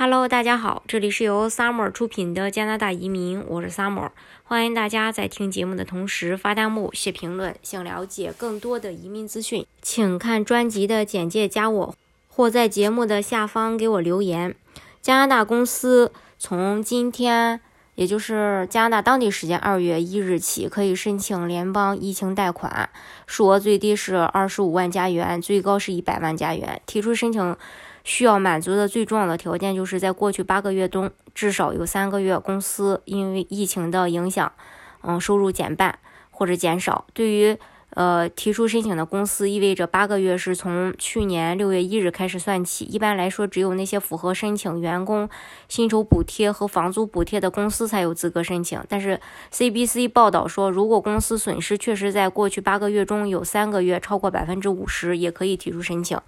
[0.00, 4.10] Hello，大家好，这里是由 Summer 出品的加拿大移民，我是 Summer，
[4.44, 7.56] 欢迎大家在听节目的同时发弹幕、写评论。
[7.64, 11.96] 想了解更多的移民资讯，请看专辑的简介，加我
[12.28, 14.54] 或在节目的下方给我留言。
[15.02, 17.60] 加拿大公司从今天，
[17.96, 22.88] 也就是加拿大当地时间二月一日起，可以申请联邦疫情贷款，
[23.26, 26.80] 数额最低是二十五万加元，最高是一百万加元。
[26.86, 27.56] 提出申请。
[28.08, 34.50] 需要满足的最重要的条件，就是在过去八个月中，至少有三个月公司因为疫情的影响，
[35.02, 35.98] 嗯，收入减半
[36.30, 37.04] 或者减少。
[37.12, 37.58] 对于
[37.90, 42.86] 呃提出申请的公司，意味着八个月是从去年六月一日开始算起。
[42.86, 45.28] 一般来说，只有那些符合申请员工
[45.68, 48.82] 薪酬补贴和房租补贴的公司才有资格申请。
[48.88, 49.20] 但是
[49.52, 56.18] CBC 报道说，如果公司损失确实在过去八个月中有三个月超过百分之五十，也可以提出申请。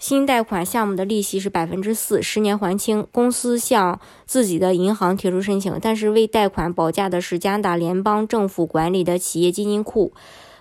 [0.00, 3.06] 新贷款项目的利息是百分之四，十年还清。
[3.12, 10.14] 公司向自己的银行提出申请，但是为贷款保驾的是加拿大联邦政府管理的企业基金库，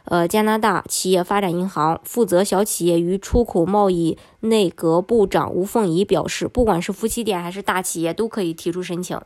[0.03, 9.17] 呃，加拿大企业发展银行负责小企业与出口贸易内阁部长吴凤仪表示，不管是夫妻店还是大企业都可以提出申请。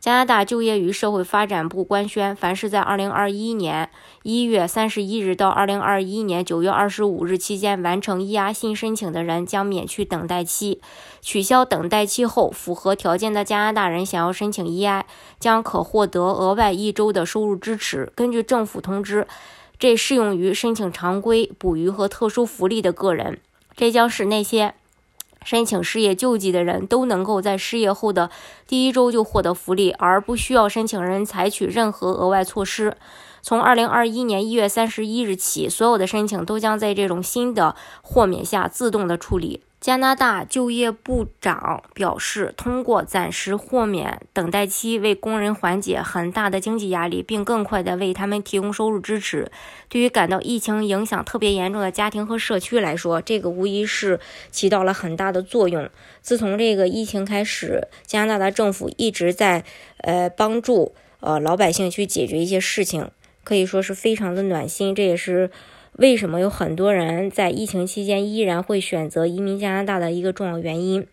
[0.00, 3.90] 加拿大就业与社会发展部官宣，凡是在2021年
[4.22, 10.80] 1月31日到2021年9月25日期间完成 EI 新申请的人，将免去等待期。
[11.20, 15.02] 取消等待期后，符合条件的加拿大人想要申请 EI，
[15.38, 18.10] 将可获得额外一周的收入支持。
[18.14, 19.26] 根据政府通知，
[19.78, 23.38] 这适用于申请常规捕鱼和特殊福利的个人。
[23.76, 24.72] 这将使那些。
[25.44, 28.30] 申请失业救济的人都能够在失业后的
[28.66, 32.96] 第一周就获得福利，而不需要申请人采取任何额外措施。
[33.42, 39.62] 从二零二一年一月三十一日起，所有的申请都将在这种新的豁免下自动的处理。
[39.80, 49.50] 加拿大就业部长表示，通过暂时豁免等待期，为工人缓解很大的经济压力，并更快地为他们提供收入支持。
[49.88, 54.20] 对于感到疫情影响特别严重的家庭和社区来说，这个无疑是
[54.50, 55.88] 起到了很大的作用。
[56.20, 59.64] 自从这个疫情开始，加拿大政府一直在
[60.02, 63.10] 呃帮助呃老百姓去解决一些事情，
[63.44, 64.94] 可以说是非常的暖心。
[64.94, 65.50] 这也是。
[66.00, 71.06] 为什么有很多人在疫情期间依然会选择移民加拿大的一个重要原因？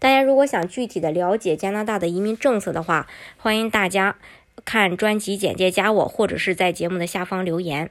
[0.00, 4.16] 大家如果想具体的了解加拿大的移民政策的话，欢迎大家
[4.64, 7.88] 看专辑简介加我，或者是在节目的下方留言。